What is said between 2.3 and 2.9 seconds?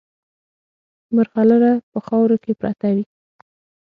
کې پرته